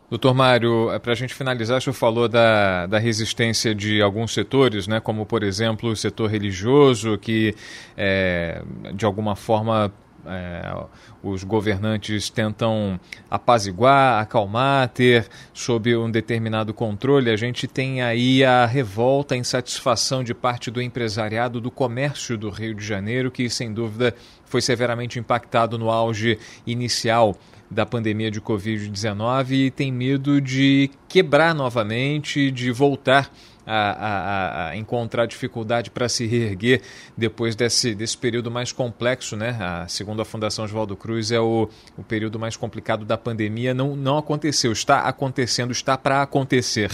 Doutor 0.09 0.35
Mário, 0.35 0.87
para 1.01 1.13
a 1.13 1.15
gente 1.15 1.33
finalizar, 1.33 1.79
o 1.79 1.81
senhor 1.81 1.95
falou 1.95 2.27
da, 2.27 2.85
da 2.85 2.99
resistência 2.99 3.73
de 3.73 4.03
alguns 4.03 4.33
setores, 4.33 4.87
né, 4.87 4.99
como, 4.99 5.25
por 5.25 5.41
exemplo, 5.41 5.89
o 5.89 5.95
setor 5.95 6.29
religioso, 6.29 7.17
que, 7.17 7.55
é, 7.97 8.61
de 8.93 9.03
alguma 9.03 9.35
forma, 9.35 9.91
é, 10.27 10.85
os 11.23 11.43
governantes 11.43 12.29
tentam 12.29 12.99
apaziguar, 13.29 14.21
acalmar, 14.21 14.89
ter 14.89 15.27
sob 15.53 15.95
um 15.95 16.09
determinado 16.09 16.73
controle. 16.73 17.29
A 17.29 17.35
gente 17.35 17.67
tem 17.67 18.01
aí 18.01 18.43
a 18.43 18.65
revolta, 18.65 19.35
a 19.35 19.37
insatisfação 19.37 20.23
de 20.23 20.33
parte 20.33 20.69
do 20.69 20.81
empresariado 20.81 21.59
do 21.61 21.71
comércio 21.71 22.37
do 22.37 22.49
Rio 22.49 22.75
de 22.75 22.85
Janeiro, 22.85 23.31
que 23.31 23.49
sem 23.49 23.73
dúvida 23.73 24.15
foi 24.45 24.61
severamente 24.61 25.19
impactado 25.19 25.77
no 25.77 25.89
auge 25.89 26.37
inicial 26.65 27.35
da 27.69 27.85
pandemia 27.85 28.29
de 28.29 28.39
Covid-19 28.41 29.51
e 29.51 29.71
tem 29.71 29.91
medo 29.91 30.39
de 30.39 30.89
quebrar 31.07 31.53
novamente, 31.55 32.51
de 32.51 32.71
voltar 32.71 33.31
a, 33.65 33.73
a, 33.75 34.69
a 34.69 34.77
encontrar 34.77 35.25
dificuldade 35.25 35.89
para 35.89 36.07
se 36.07 36.25
reerguer 36.25 36.81
depois 37.17 37.55
desse, 37.55 37.95
desse 37.95 38.17
período 38.17 38.51
mais 38.51 38.71
complexo, 38.71 39.35
né? 39.35 39.57
A, 39.59 39.87
segundo 39.87 40.21
a 40.21 40.25
Fundação 40.25 40.65
Oswaldo 40.65 40.95
Cruz, 40.95 41.31
é 41.31 41.39
o, 41.39 41.67
o 41.97 42.03
período 42.03 42.37
mais 42.37 42.55
complicado 42.55 43.03
da 43.03 43.17
pandemia. 43.17 43.73
Não, 43.73 43.95
não 43.95 44.17
aconteceu, 44.17 44.71
está 44.71 44.99
acontecendo, 45.01 45.71
está 45.71 45.97
para 45.97 46.21
acontecer. 46.21 46.91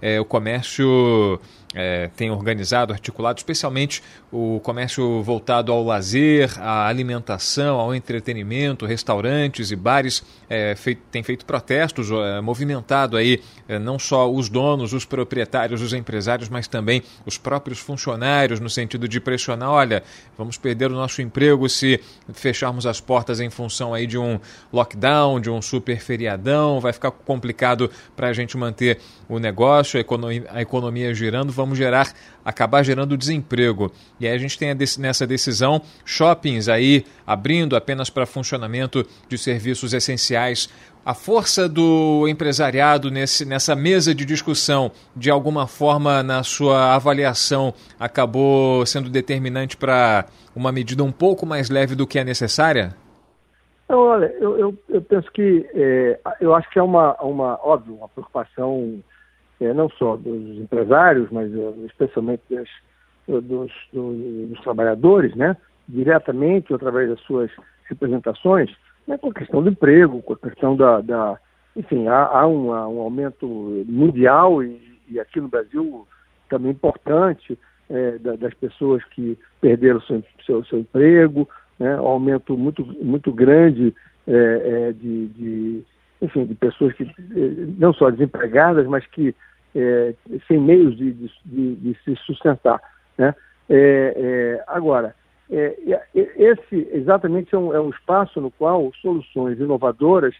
É, 0.00 0.20
o 0.20 0.24
comércio 0.24 1.40
é, 1.74 2.10
tem 2.16 2.30
organizado, 2.30 2.92
articulado, 2.92 3.38
especialmente 3.38 4.02
o 4.30 4.60
comércio 4.60 5.22
voltado 5.22 5.72
ao 5.72 5.82
lazer, 5.84 6.50
à 6.60 6.86
alimentação, 6.86 7.78
ao 7.78 7.94
entretenimento, 7.94 8.86
restaurantes 8.86 9.70
e 9.70 9.76
bares, 9.76 10.24
é, 10.48 10.74
tem 11.10 11.22
feito 11.22 11.44
protestos, 11.44 12.10
é, 12.10 12.40
movimentado 12.40 13.16
aí 13.16 13.40
é, 13.68 13.78
não 13.78 13.98
só 13.98 14.30
os 14.30 14.48
donos, 14.48 14.92
os 14.92 15.04
proprietários, 15.04 15.80
os 15.82 15.92
empresários, 15.92 16.48
mas 16.48 16.66
também 16.66 17.02
os 17.26 17.38
próprios 17.38 17.78
funcionários, 17.78 18.60
no 18.60 18.70
sentido 18.70 19.08
de 19.08 19.20
pressionar, 19.20 19.70
olha, 19.70 20.02
vamos 20.36 20.56
perder 20.56 20.90
o 20.90 20.94
nosso 20.94 21.22
emprego 21.22 21.68
se 21.68 22.00
fecharmos 22.32 22.86
as 22.86 23.00
portas 23.00 23.40
em 23.40 23.50
função 23.50 23.94
aí 23.94 24.06
de 24.06 24.18
um 24.18 24.38
lockdown, 24.72 25.40
de 25.40 25.50
um 25.50 25.60
super 25.60 26.00
feriadão, 26.00 26.80
vai 26.80 26.92
ficar 26.92 27.10
complicado 27.10 27.90
para 28.16 28.28
a 28.28 28.32
gente 28.32 28.56
manter 28.56 28.98
o 29.28 29.38
negócio, 29.38 29.98
a 29.98 30.00
economia, 30.00 30.44
a 30.50 30.60
economia 30.60 31.14
girando, 31.14 31.52
vamos 31.62 31.78
gerar, 31.78 32.12
acabar 32.44 32.82
gerando 32.82 33.16
desemprego. 33.16 33.90
E 34.18 34.26
aí 34.26 34.34
a 34.34 34.38
gente 34.38 34.58
tem 34.58 34.74
nessa 34.98 35.26
decisão 35.26 35.80
shoppings 36.04 36.68
aí 36.68 37.04
abrindo 37.26 37.76
apenas 37.76 38.10
para 38.10 38.26
funcionamento 38.26 39.06
de 39.28 39.38
serviços 39.38 39.94
essenciais. 39.94 40.68
A 41.04 41.14
força 41.14 41.68
do 41.68 42.26
empresariado 42.28 43.10
nesse, 43.10 43.44
nessa 43.44 43.74
mesa 43.74 44.14
de 44.14 44.24
discussão, 44.24 44.92
de 45.16 45.30
alguma 45.30 45.66
forma, 45.66 46.22
na 46.22 46.42
sua 46.42 46.94
avaliação, 46.94 47.74
acabou 47.98 48.84
sendo 48.86 49.08
determinante 49.08 49.76
para 49.76 50.26
uma 50.54 50.70
medida 50.70 51.02
um 51.02 51.10
pouco 51.10 51.44
mais 51.46 51.70
leve 51.70 51.94
do 51.94 52.06
que 52.06 52.18
é 52.18 52.24
necessária? 52.24 52.94
Olha, 53.88 54.32
eu, 54.40 54.58
eu, 54.58 54.78
eu 54.88 55.02
penso 55.02 55.30
que 55.32 55.68
é, 55.74 56.18
eu 56.40 56.54
acho 56.54 56.70
que 56.70 56.78
é 56.78 56.82
uma, 56.82 57.14
uma 57.20 57.58
óbvio, 57.62 57.94
uma 57.96 58.08
preocupação 58.08 59.02
não 59.74 59.88
só 59.90 60.16
dos 60.16 60.58
empresários, 60.58 61.28
mas 61.30 61.54
é, 61.54 61.70
especialmente 61.86 62.42
das, 62.50 62.68
dos, 63.26 63.70
dos, 63.92 64.48
dos, 64.48 64.60
trabalhadores, 64.62 65.34
né, 65.34 65.56
diretamente 65.88 66.72
ou 66.72 66.76
através 66.76 67.08
das 67.08 67.20
suas 67.20 67.50
representações, 67.84 68.70
né, 69.06 69.18
com 69.18 69.30
a 69.30 69.34
questão 69.34 69.62
do 69.62 69.70
emprego, 69.70 70.22
com 70.22 70.32
a 70.32 70.38
questão 70.38 70.76
da. 70.76 71.00
da 71.00 71.38
enfim, 71.74 72.06
há, 72.06 72.26
há 72.26 72.46
um, 72.46 72.68
um, 72.68 73.00
aumento 73.00 73.46
mundial 73.86 74.62
e, 74.62 75.00
e, 75.08 75.18
aqui 75.18 75.40
no 75.40 75.48
Brasil 75.48 76.06
também 76.48 76.70
importante 76.70 77.58
é, 77.88 78.18
da, 78.18 78.36
das 78.36 78.52
pessoas 78.54 79.02
que 79.04 79.38
perderam 79.60 80.00
seu, 80.02 80.22
seu, 80.44 80.64
seu 80.64 80.78
emprego, 80.80 81.48
né, 81.78 81.98
um 81.98 82.06
aumento 82.06 82.56
muito, 82.58 82.84
muito 83.02 83.32
grande 83.32 83.94
é, 84.26 84.32
é, 84.88 84.92
de, 84.92 85.26
de, 85.28 85.82
enfim, 86.20 86.44
de 86.44 86.54
pessoas 86.54 86.92
que 86.94 87.10
não 87.78 87.92
só 87.92 88.10
desempregadas, 88.10 88.86
mas 88.86 89.06
que 89.06 89.34
é, 89.74 90.14
sem 90.46 90.60
meios 90.60 90.96
de, 90.96 91.12
de, 91.12 91.74
de, 91.76 91.98
se 92.04 92.16
sustentar. 92.24 92.80
Né? 93.16 93.34
É, 93.68 94.14
é, 94.16 94.64
agora, 94.66 95.14
é, 95.50 95.76
esse 96.14 96.88
exatamente 96.92 97.54
é 97.54 97.58
um, 97.58 97.74
é 97.74 97.80
um, 97.80 97.90
espaço 97.90 98.40
no 98.40 98.50
qual 98.50 98.92
soluções 99.00 99.58
inovadoras 99.58 100.34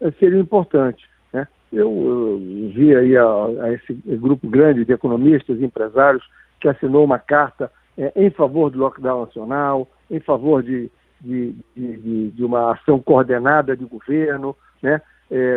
é, 0.00 0.10
seriam 0.12 0.40
importantes. 0.40 1.06
Né? 1.32 1.46
Eu, 1.72 1.90
eu, 1.90 2.38
vi 2.74 2.94
aí 2.94 3.16
a, 3.16 3.24
a, 3.24 3.72
esse 3.72 3.94
grupo 4.16 4.48
grande 4.48 4.84
de 4.84 4.92
economistas 4.92 5.58
e 5.58 5.64
empresários 5.64 6.24
que 6.60 6.68
assinou 6.68 7.04
uma 7.04 7.18
carta 7.18 7.70
é, 7.96 8.12
em 8.16 8.30
favor 8.30 8.70
do 8.70 8.78
lockdown 8.78 9.26
nacional, 9.26 9.88
em 10.10 10.20
favor 10.20 10.62
de, 10.62 10.90
de, 11.20 11.54
de, 11.74 12.30
de 12.30 12.44
uma 12.44 12.72
ação 12.72 13.00
coordenada 13.00 13.76
de 13.76 13.84
governo 13.84 14.56
né? 14.82 15.00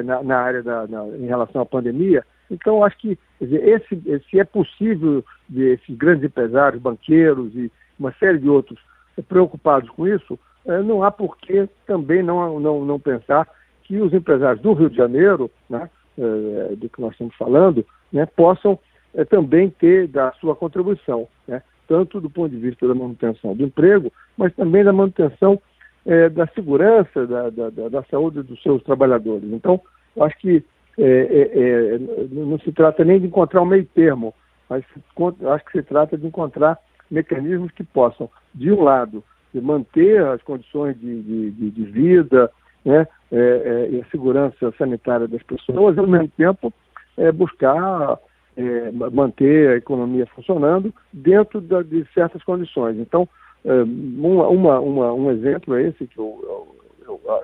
na, 0.04 0.24
na, 0.24 0.40
área 0.40 0.64
da, 0.64 0.88
na, 0.88 1.06
em 1.10 1.28
relação 1.28 1.62
à 1.62 1.66
pandemia, 1.66 2.26
então, 2.50 2.84
acho 2.84 2.98
que 2.98 3.18
dizer, 3.40 3.68
esse, 3.68 4.24
se 4.30 4.40
é 4.40 4.44
possível 4.44 5.24
de 5.48 5.74
esses 5.74 5.96
grandes 5.96 6.24
empresários, 6.24 6.82
banqueiros 6.82 7.54
e 7.56 7.72
uma 8.00 8.12
série 8.14 8.38
de 8.38 8.50
outros 8.50 8.80
preocupados 9.28 9.90
com 9.92 10.08
isso, 10.08 10.40
é, 10.66 10.82
não 10.82 11.04
há 11.04 11.12
por 11.12 11.38
que 11.38 11.68
também 11.86 12.24
não, 12.24 12.60
não, 12.60 12.86
não 12.86 13.00
pensar 13.00 13.48
que 13.84 13.98
os 14.00 14.14
empresários 14.14 14.62
do 14.62 14.74
Rio 14.74 14.90
de 14.90 14.96
Janeiro, 14.96 15.50
né, 15.70 15.90
é, 16.18 16.76
do 16.76 16.90
que 16.90 17.02
nós 17.02 17.12
estamos 17.12 17.36
falando, 17.36 17.86
né, 18.12 18.26
possam 18.26 18.80
é, 19.14 19.26
também 19.26 19.70
ter 19.70 20.08
da 20.08 20.32
sua 20.34 20.56
contribuição. 20.56 21.28
Né? 21.48 21.62
tanto 21.90 22.22
do 22.22 22.30
ponto 22.30 22.52
de 22.52 22.62
vista 22.62 22.88
da 22.88 22.94
manutenção 22.94 23.56
do 23.56 23.64
emprego, 23.64 24.14
mas 24.38 24.54
também 24.54 24.84
da 24.84 24.94
manutenção 24.94 25.60
é, 26.06 26.30
da 26.30 26.46
segurança 26.50 27.26
da, 27.26 27.50
da, 27.50 27.90
da, 27.90 28.04
saúde 28.04 28.44
dos 28.44 28.62
seus 28.62 28.82
trabalhadores. 28.84 29.52
Então, 29.52 29.82
acho 30.22 30.38
que 30.38 30.64
é, 31.00 31.06
é, 31.06 31.96
é 31.96 32.00
não 32.32 32.60
se 32.60 32.72
trata 32.72 33.04
nem 33.04 33.20
de 33.20 33.28
encontrar 33.28 33.62
um 33.62 33.66
meio 33.66 33.86
termo, 33.86 34.34
mas 34.70 34.84
acho 35.54 35.66
que 35.66 35.72
se 35.72 35.84
trata 35.84 36.18
de 36.18 36.28
encontrar 36.28 36.78
mecanismos 37.10 37.72
que 37.72 37.84
possam, 37.84 38.30
de 38.54 38.72
um 38.72 38.84
lado, 38.84 39.24
manter 39.54 40.24
as 40.26 40.42
condições 40.44 41.00
de, 41.00 41.22
de, 41.52 41.72
de 41.72 41.84
vida 41.86 42.52
né, 42.86 43.08
é, 43.32 43.90
e 43.92 44.02
a 44.02 44.12
segurança 44.12 44.72
sanitária 44.78 45.28
das 45.28 45.42
pessoas, 45.44 45.96
e, 45.96 46.00
ao 46.00 46.08
mesmo 46.08 46.30
tempo, 46.38 46.74
buscar 47.34 48.18
manter 49.12 49.70
a 49.70 49.76
economia 49.78 50.26
funcionando 50.28 50.94
dentro 51.12 51.62
da, 51.62 51.82
de 51.82 52.06
certas 52.14 52.44
condições. 52.44 52.98
Então, 52.98 53.28
uma, 53.66 54.80
uma, 54.80 55.14
um 55.14 55.32
exemplo 55.32 55.76
é 55.76 55.84
esse 55.84 56.08
que 56.08 56.18
eu, 56.18 56.76
eu, 57.06 57.20
eu, 57.26 57.44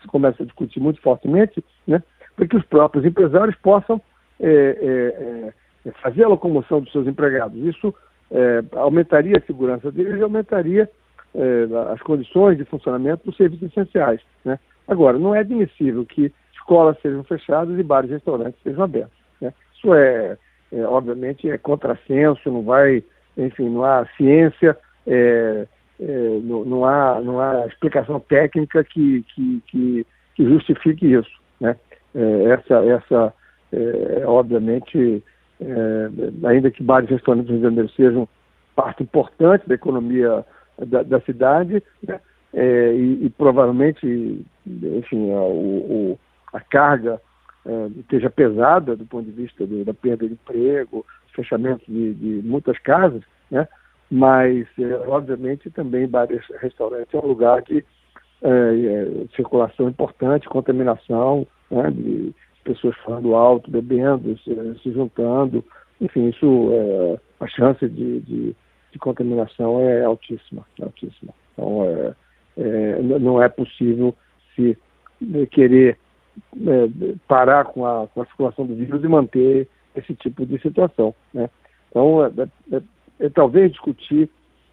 se 0.00 0.08
começa 0.08 0.42
a 0.42 0.46
discutir 0.46 0.80
muito 0.80 1.00
fortemente, 1.00 1.62
né, 1.86 2.02
para 2.36 2.46
que 2.46 2.56
os 2.56 2.64
próprios 2.66 3.04
empresários 3.04 3.56
possam 3.56 4.00
é, 4.38 4.48
é, 4.48 5.52
é, 5.88 5.90
fazer 6.02 6.24
a 6.24 6.28
locomoção 6.28 6.80
dos 6.80 6.92
seus 6.92 7.06
empregados. 7.06 7.58
Isso 7.64 7.94
é, 8.30 8.62
aumentaria 8.72 9.38
a 9.38 9.46
segurança 9.46 9.90
deles 9.90 10.18
e 10.18 10.22
aumentaria 10.22 10.88
é, 11.34 11.92
as 11.92 12.00
condições 12.02 12.58
de 12.58 12.64
funcionamento 12.64 13.24
dos 13.24 13.36
serviços 13.36 13.70
essenciais. 13.70 14.20
Né? 14.44 14.58
Agora, 14.86 15.18
não 15.18 15.34
é 15.34 15.40
admissível 15.40 16.04
que 16.04 16.32
escolas 16.54 17.00
sejam 17.00 17.24
fechadas 17.24 17.78
e 17.78 17.82
bares 17.82 18.10
e 18.10 18.14
restaurantes 18.14 18.60
sejam 18.62 18.84
abertos. 18.84 19.18
Né? 19.40 19.52
Isso 19.74 19.94
é, 19.94 20.36
é, 20.72 20.82
obviamente, 20.82 21.48
é 21.48 21.56
contrassenso, 21.56 22.50
não 22.50 22.62
vai, 22.62 23.02
enfim, 23.36 23.68
não 23.68 23.84
há 23.84 24.06
ciência, 24.16 24.76
é, 25.06 25.66
é, 26.00 26.40
não, 26.42 26.64
não, 26.64 26.84
há, 26.84 27.20
não 27.20 27.40
há 27.40 27.66
explicação 27.66 28.20
técnica 28.20 28.84
que, 28.84 29.24
que, 29.34 29.62
que, 29.68 30.06
que 30.34 30.44
justifique 30.44 31.12
isso. 31.12 31.30
Né? 31.60 31.76
É, 32.16 32.44
essa, 32.44 32.74
essa 32.86 33.34
é, 33.70 34.26
obviamente, 34.26 35.22
é, 35.60 36.48
ainda 36.48 36.70
que 36.70 36.82
bares 36.82 37.10
e 37.10 37.12
restaurantes 37.12 37.48
do 37.48 37.52
Rio 37.52 37.60
de 37.60 37.68
Janeiro 37.68 37.90
sejam 37.90 38.28
parte 38.74 39.02
importante 39.02 39.68
da 39.68 39.74
economia 39.74 40.44
da, 40.78 41.02
da 41.02 41.20
cidade, 41.20 41.82
né? 42.02 42.18
e, 42.54 43.26
e, 43.26 43.30
provavelmente, 43.36 44.44
enfim, 44.66 45.32
a, 45.32 45.42
o, 45.42 46.18
a 46.52 46.60
carga 46.60 47.20
esteja 47.98 48.30
pesada 48.30 48.96
do 48.96 49.04
ponto 49.04 49.24
de 49.24 49.32
vista 49.32 49.66
da 49.66 49.92
perda 49.92 50.26
de 50.26 50.34
emprego, 50.34 51.04
fechamento 51.34 51.84
de, 51.86 52.14
de 52.14 52.48
muitas 52.48 52.78
casas, 52.78 53.22
né? 53.50 53.66
mas, 54.10 54.66
obviamente, 55.06 55.70
também 55.70 56.06
bares 56.06 56.42
restaurantes 56.60 57.12
é 57.12 57.18
um 57.18 57.26
lugar 57.26 57.62
de 57.62 57.84
é, 58.42 58.48
é, 58.48 59.26
circulação 59.34 59.88
importante, 59.88 60.48
contaminação, 60.48 61.46
né? 61.70 61.90
de 61.90 62.34
pessoas 62.64 62.96
falando 63.04 63.34
alto, 63.34 63.70
bebendo, 63.70 64.36
se, 64.38 64.54
se 64.82 64.92
juntando, 64.92 65.64
enfim, 66.00 66.28
isso, 66.28 66.68
é, 66.72 67.20
a 67.40 67.46
chance 67.46 67.88
de, 67.88 68.20
de, 68.20 68.56
de, 68.92 68.98
contaminação 68.98 69.80
é 69.80 70.04
altíssima, 70.04 70.66
é 70.80 70.84
altíssima. 70.84 71.32
Então, 71.52 71.84
é, 71.84 72.14
é, 72.58 73.02
não 73.02 73.42
é 73.42 73.48
possível 73.48 74.14
se 74.54 74.76
querer 75.50 75.98
é, 76.66 77.14
parar 77.26 77.64
com 77.64 77.86
a, 77.86 78.06
com 78.08 78.22
a 78.22 78.26
circulação 78.26 78.66
do 78.66 78.74
vírus 78.74 79.02
e 79.02 79.08
manter 79.08 79.68
esse 79.94 80.14
tipo 80.14 80.44
de 80.44 80.60
situação. 80.60 81.14
Né? 81.32 81.48
Então, 81.90 82.18
é, 83.20 83.28
talvez 83.30 83.72
discutir 83.72 84.28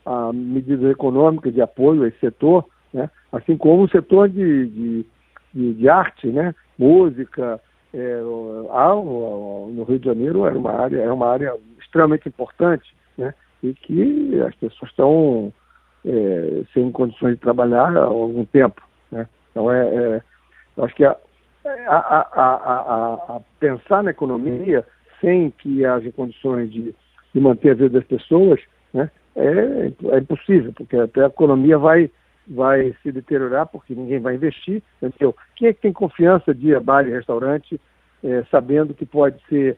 a 0.05 0.33
medidas 0.33 0.91
econômicas 0.91 1.53
de 1.53 1.61
apoio 1.61 2.03
a 2.03 2.07
esse 2.09 2.19
setor, 2.19 2.65
né? 2.93 3.09
assim 3.31 3.57
como 3.57 3.83
o 3.83 3.89
setor 3.89 4.29
de, 4.29 4.67
de, 4.67 5.05
de, 5.53 5.73
de 5.73 5.89
arte, 5.89 6.27
né? 6.27 6.53
música, 6.77 7.59
é, 7.93 8.21
no 8.21 9.85
Rio 9.87 9.99
de 9.99 10.05
Janeiro 10.05 10.45
era 10.45 10.57
uma 10.57 10.71
área, 10.71 10.99
é 10.99 11.11
uma 11.11 11.27
área 11.27 11.53
extremamente 11.79 12.27
importante, 12.27 12.95
né? 13.17 13.33
E 13.61 13.73
que 13.73 14.41
as 14.41 14.55
pessoas 14.55 14.89
estão 14.89 15.53
é, 16.05 16.63
sem 16.73 16.91
condições 16.91 17.35
de 17.35 17.41
trabalhar 17.41 17.95
há 17.95 18.03
algum 18.03 18.45
tempo, 18.45 18.81
né? 19.11 19.27
Então 19.51 19.71
é, 19.71 19.95
é 19.95 20.21
acho 20.81 20.95
que 20.95 21.05
a, 21.05 21.15
a, 21.87 22.27
a, 22.33 23.35
a, 23.35 23.41
pensar 23.59 24.03
na 24.03 24.11
economia 24.11 24.83
sem 25.21 25.51
que 25.51 25.85
haja 25.85 26.11
condições 26.11 26.71
de, 26.71 26.95
de 27.33 27.39
manter 27.39 27.71
a 27.71 27.75
vida 27.75 27.99
das 27.99 28.07
pessoas, 28.07 28.59
né? 28.93 29.09
É, 29.35 29.91
é 30.11 30.17
impossível, 30.17 30.73
porque 30.73 30.95
até 30.97 31.23
a 31.23 31.27
economia 31.27 31.77
vai 31.77 32.09
vai 32.47 32.95
se 33.01 33.11
deteriorar 33.11 33.67
porque 33.67 33.95
ninguém 33.95 34.19
vai 34.19 34.35
investir. 34.35 34.81
Entendeu? 35.01 35.35
Quem 35.55 35.67
é 35.67 35.73
que 35.73 35.81
tem 35.81 35.93
confiança 35.93 36.53
de 36.53 36.69
ir 36.69 36.75
a 36.75 36.79
bar 36.79 37.07
e 37.07 37.11
restaurante 37.11 37.79
é, 38.23 38.43
sabendo 38.49 38.93
que 38.93 39.05
pode 39.05 39.37
ser 39.47 39.77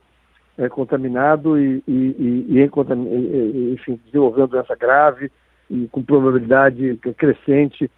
é, 0.57 0.69
contaminado 0.69 1.59
e, 1.59 1.83
e, 1.87 2.47
e, 2.49 2.59
e, 2.59 3.73
enfim, 3.73 3.99
desenvolvendo 4.05 4.49
doença 4.49 4.75
grave 4.75 5.31
e 5.69 5.87
com 5.87 6.03
probabilidade 6.03 6.97
crescente 7.17 7.89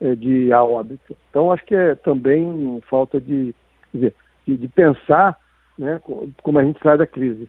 é, 0.00 0.14
de 0.14 0.52
a 0.52 0.62
óbito. 0.62 1.16
Então, 1.30 1.50
acho 1.52 1.64
que 1.64 1.74
é 1.74 1.94
também 1.94 2.80
falta 2.88 3.20
de, 3.20 3.54
dizer, 3.92 4.14
de, 4.46 4.56
de 4.56 4.68
pensar 4.68 5.38
né, 5.78 6.00
como 6.42 6.58
a 6.58 6.64
gente 6.64 6.80
sai 6.82 6.98
da 6.98 7.06
crise. 7.06 7.48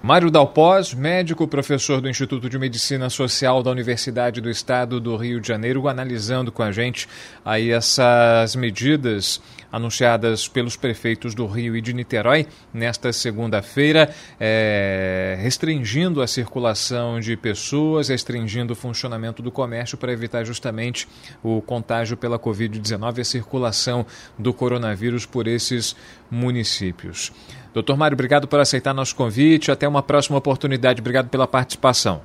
Mário 0.00 0.30
Dalpós, 0.30 0.94
médico, 0.94 1.48
professor 1.48 2.00
do 2.00 2.08
Instituto 2.08 2.48
de 2.48 2.56
Medicina 2.56 3.10
Social 3.10 3.64
da 3.64 3.70
Universidade 3.72 4.40
do 4.40 4.48
Estado 4.48 5.00
do 5.00 5.16
Rio 5.16 5.40
de 5.40 5.48
Janeiro, 5.48 5.88
analisando 5.88 6.52
com 6.52 6.62
a 6.62 6.70
gente 6.70 7.08
aí 7.44 7.72
essas 7.72 8.54
medidas 8.54 9.42
anunciadas 9.70 10.48
pelos 10.48 10.76
prefeitos 10.76 11.34
do 11.34 11.46
Rio 11.46 11.76
e 11.76 11.80
de 11.80 11.92
Niterói 11.92 12.46
nesta 12.72 13.12
segunda-feira, 13.12 14.10
é, 14.40 15.36
restringindo 15.40 16.22
a 16.22 16.26
circulação 16.26 17.20
de 17.20 17.36
pessoas, 17.36 18.08
restringindo 18.08 18.72
o 18.72 18.76
funcionamento 18.76 19.42
do 19.42 19.50
comércio 19.50 19.98
para 19.98 20.12
evitar 20.12 20.44
justamente 20.44 21.06
o 21.42 21.60
contágio 21.60 22.16
pela 22.16 22.38
Covid-19 22.38 23.18
e 23.18 23.20
a 23.20 23.24
circulação 23.24 24.06
do 24.38 24.52
coronavírus 24.52 25.26
por 25.26 25.46
esses 25.46 25.96
municípios. 26.30 27.32
Doutor 27.72 27.96
Mário, 27.96 28.14
obrigado 28.14 28.48
por 28.48 28.58
aceitar 28.58 28.92
nosso 28.94 29.14
convite. 29.14 29.70
Até 29.70 29.86
uma 29.86 30.02
próxima 30.02 30.38
oportunidade. 30.38 31.00
Obrigado 31.00 31.28
pela 31.28 31.46
participação. 31.46 32.22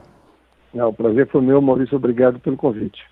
É, 0.74 0.84
o 0.84 0.94
prazer 0.94 1.28
foi 1.28 1.42
meu, 1.42 1.62
Maurício. 1.62 1.96
Obrigado 1.96 2.40
pelo 2.40 2.58
convite. 2.58 3.04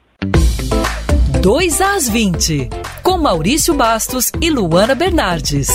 2 1.29 1.81
às 1.81 2.09
20, 2.09 2.69
com 3.03 3.17
Maurício 3.17 3.73
Bastos 3.73 4.31
e 4.41 4.49
Luana 4.49 4.95
Bernardes. 4.95 5.69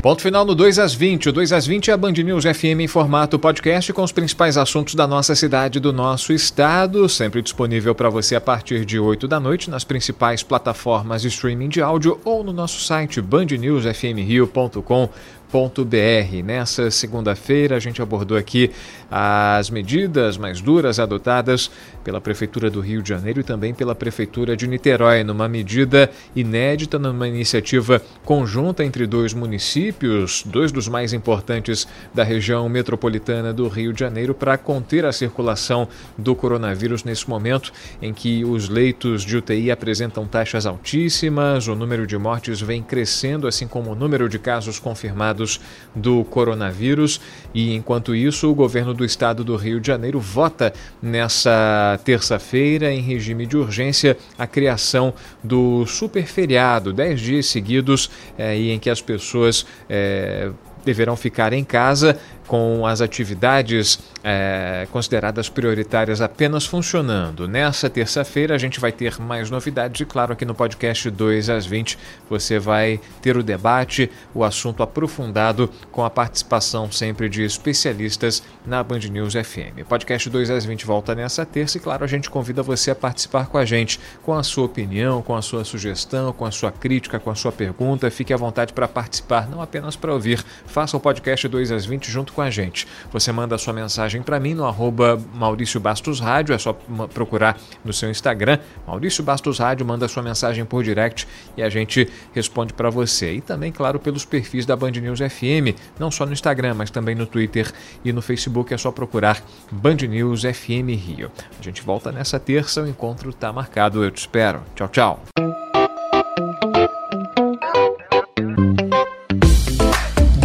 Ponto 0.00 0.22
final 0.22 0.44
no 0.44 0.54
2 0.54 0.78
às 0.78 0.94
20. 0.94 1.28
O 1.28 1.32
2 1.32 1.52
às 1.52 1.66
20 1.66 1.90
é 1.90 1.94
a 1.94 1.96
Band 1.96 2.12
News 2.12 2.44
FM 2.44 2.80
em 2.80 2.86
formato 2.86 3.38
podcast 3.38 3.92
com 3.92 4.02
os 4.02 4.12
principais 4.12 4.56
assuntos 4.56 4.94
da 4.94 5.06
nossa 5.06 5.34
cidade 5.34 5.78
e 5.78 5.80
do 5.80 5.92
nosso 5.92 6.32
estado. 6.32 7.08
Sempre 7.08 7.42
disponível 7.42 7.94
para 7.94 8.08
você 8.08 8.36
a 8.36 8.40
partir 8.40 8.84
de 8.84 8.98
8 8.98 9.26
da 9.26 9.40
noite 9.40 9.68
nas 9.68 9.84
principais 9.84 10.42
plataformas 10.42 11.22
de 11.22 11.28
streaming 11.28 11.68
de 11.68 11.82
áudio 11.82 12.20
ou 12.24 12.44
no 12.44 12.52
nosso 12.52 12.80
site 12.80 13.20
bandnewsfmrio.com 13.20 15.10
www.prefeitura.br. 15.50 16.44
Nessa 16.44 16.90
segunda-feira, 16.90 17.76
a 17.76 17.80
gente 17.80 18.00
abordou 18.00 18.36
aqui 18.36 18.70
as 19.10 19.70
medidas 19.70 20.36
mais 20.36 20.60
duras 20.60 20.98
adotadas 20.98 21.70
pela 22.04 22.20
Prefeitura 22.20 22.70
do 22.70 22.80
Rio 22.80 23.02
de 23.02 23.08
Janeiro 23.08 23.40
e 23.40 23.44
também 23.44 23.72
pela 23.72 23.94
Prefeitura 23.94 24.56
de 24.56 24.66
Niterói, 24.66 25.24
numa 25.24 25.48
medida 25.48 26.10
inédita, 26.34 26.98
numa 26.98 27.26
iniciativa 27.26 28.02
conjunta 28.24 28.84
entre 28.84 29.06
dois 29.06 29.32
municípios, 29.32 30.42
dois 30.46 30.70
dos 30.72 30.88
mais 30.88 31.12
importantes 31.12 31.86
da 32.14 32.22
região 32.22 32.68
metropolitana 32.68 33.52
do 33.52 33.68
Rio 33.68 33.92
de 33.92 34.00
Janeiro, 34.00 34.34
para 34.34 34.58
conter 34.58 35.04
a 35.04 35.12
circulação 35.12 35.88
do 36.16 36.34
coronavírus 36.34 37.04
nesse 37.04 37.28
momento 37.28 37.72
em 38.00 38.12
que 38.12 38.44
os 38.44 38.68
leitos 38.68 39.22
de 39.22 39.36
UTI 39.36 39.70
apresentam 39.70 40.26
taxas 40.26 40.66
altíssimas, 40.66 41.68
o 41.68 41.74
número 41.74 42.06
de 42.06 42.16
mortes 42.18 42.60
vem 42.60 42.82
crescendo, 42.82 43.46
assim 43.46 43.66
como 43.66 43.92
o 43.92 43.94
número 43.94 44.28
de 44.28 44.38
casos 44.38 44.78
confirmados 44.78 45.60
do 45.94 46.24
coronavírus. 46.24 47.20
E 47.54 47.74
enquanto 47.74 48.14
isso, 48.14 48.50
o 48.50 48.54
governo 48.54 48.94
do 48.98 49.04
estado 49.04 49.42
do 49.42 49.56
Rio 49.56 49.80
de 49.80 49.86
Janeiro 49.86 50.20
vota 50.20 50.72
nessa 51.00 51.98
terça-feira, 52.04 52.92
em 52.92 53.00
regime 53.00 53.46
de 53.46 53.56
urgência, 53.56 54.18
a 54.36 54.46
criação 54.46 55.14
do 55.42 55.86
super 55.86 56.26
feriado, 56.26 56.92
10 56.92 57.20
dias 57.20 57.46
seguidos, 57.46 58.10
é, 58.36 58.56
em 58.56 58.78
que 58.78 58.90
as 58.90 59.00
pessoas 59.00 59.64
é, 59.88 60.50
deverão 60.84 61.16
ficar 61.16 61.52
em 61.52 61.64
casa 61.64 62.18
com 62.48 62.86
as 62.86 63.02
atividades 63.02 64.00
é, 64.24 64.88
consideradas 64.90 65.48
prioritárias 65.48 66.20
apenas 66.20 66.64
funcionando. 66.64 67.46
Nessa 67.46 67.88
terça-feira 67.90 68.54
a 68.54 68.58
gente 68.58 68.80
vai 68.80 68.90
ter 68.90 69.20
mais 69.20 69.50
novidades 69.50 70.00
e, 70.00 70.04
claro, 70.06 70.32
aqui 70.32 70.44
no 70.44 70.54
podcast 70.54 71.10
2 71.10 71.50
às 71.50 71.66
20 71.66 71.98
você 72.28 72.58
vai 72.58 72.98
ter 73.20 73.36
o 73.36 73.42
debate, 73.42 74.10
o 74.34 74.42
assunto 74.42 74.82
aprofundado 74.82 75.70
com 75.92 76.04
a 76.04 76.10
participação 76.10 76.90
sempre 76.90 77.28
de 77.28 77.44
especialistas 77.44 78.42
na 78.66 78.82
Band 78.82 79.00
News 79.00 79.34
FM. 79.34 79.86
Podcast 79.86 80.28
2 80.30 80.50
às 80.50 80.64
20 80.64 80.86
volta 80.86 81.14
nessa 81.14 81.44
terça 81.44 81.76
e, 81.76 81.80
claro, 81.80 82.02
a 82.02 82.08
gente 82.08 82.30
convida 82.30 82.62
você 82.62 82.90
a 82.90 82.94
participar 82.94 83.46
com 83.46 83.58
a 83.58 83.64
gente, 83.64 84.00
com 84.22 84.32
a 84.32 84.42
sua 84.42 84.64
opinião, 84.64 85.20
com 85.20 85.36
a 85.36 85.42
sua 85.42 85.64
sugestão, 85.64 86.32
com 86.32 86.46
a 86.46 86.50
sua 86.50 86.72
crítica, 86.72 87.20
com 87.20 87.30
a 87.30 87.34
sua 87.34 87.52
pergunta. 87.52 88.10
Fique 88.10 88.32
à 88.32 88.36
vontade 88.38 88.72
para 88.72 88.88
participar, 88.88 89.48
não 89.48 89.60
apenas 89.60 89.96
para 89.96 90.12
ouvir. 90.12 90.42
Faça 90.66 90.96
o 90.96 91.00
podcast 91.00 91.46
2 91.46 91.72
às 91.72 91.84
20 91.84 92.10
junto 92.10 92.32
com 92.32 92.37
a 92.40 92.50
gente. 92.50 92.86
Você 93.12 93.32
manda 93.32 93.56
sua 93.58 93.72
mensagem 93.72 94.22
para 94.22 94.38
mim 94.38 94.54
no 94.54 94.64
arroba 94.64 95.20
Maurício 95.34 95.80
Bastos 95.80 96.20
Rádio, 96.20 96.54
é 96.54 96.58
só 96.58 96.72
procurar 97.12 97.58
no 97.84 97.92
seu 97.92 98.10
Instagram, 98.10 98.58
Maurício 98.86 99.22
Bastos 99.22 99.58
Rádio, 99.58 99.86
manda 99.86 100.08
sua 100.08 100.22
mensagem 100.22 100.64
por 100.64 100.82
direct 100.82 101.26
e 101.56 101.62
a 101.62 101.68
gente 101.68 102.08
responde 102.34 102.72
para 102.72 102.90
você. 102.90 103.34
E 103.34 103.40
também, 103.40 103.72
claro, 103.72 103.98
pelos 103.98 104.24
perfis 104.24 104.66
da 104.66 104.76
Band 104.76 104.92
News 104.92 105.20
FM, 105.20 105.76
não 105.98 106.10
só 106.10 106.24
no 106.26 106.32
Instagram, 106.32 106.74
mas 106.74 106.90
também 106.90 107.14
no 107.14 107.26
Twitter 107.26 107.72
e 108.04 108.12
no 108.12 108.22
Facebook, 108.22 108.72
é 108.72 108.78
só 108.78 108.90
procurar 108.90 109.42
Band 109.70 109.96
News 110.08 110.42
FM 110.42 110.90
Rio. 110.96 111.30
A 111.58 111.62
gente 111.62 111.82
volta 111.82 112.12
nessa 112.12 112.38
terça, 112.38 112.82
o 112.82 112.88
encontro 112.88 113.30
está 113.30 113.52
marcado, 113.52 114.04
eu 114.04 114.10
te 114.10 114.18
espero. 114.18 114.62
Tchau, 114.74 114.88
tchau. 114.88 115.57